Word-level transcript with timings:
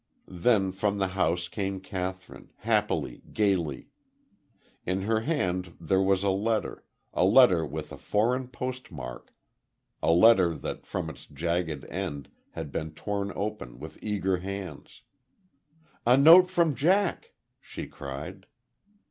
Then 0.27 0.71
from 0.71 0.97
the 0.97 1.09
house 1.09 1.47
came 1.47 1.79
Kathryn, 1.79 2.49
happily, 2.57 3.21
gaily. 3.33 3.91
In 4.83 5.03
her 5.03 5.19
hand 5.19 5.75
there 5.79 6.01
was 6.01 6.23
a 6.23 6.31
letter, 6.31 6.83
a 7.13 7.23
letter 7.23 7.63
with 7.63 7.91
a 7.91 7.99
foreign 7.99 8.47
post 8.47 8.91
mark, 8.91 9.31
a 10.01 10.11
letter 10.11 10.55
that, 10.55 10.87
from 10.87 11.07
its 11.07 11.27
jagged 11.27 11.85
end, 11.85 12.29
had 12.49 12.71
been 12.71 12.95
torn 12.95 13.31
open, 13.35 13.77
with 13.79 13.99
eager 14.01 14.37
hands. 14.37 15.03
"A 16.07 16.17
note 16.17 16.49
from 16.49 16.73
Jack!" 16.73 17.33
she 17.59 17.85
cried. 17.85 18.47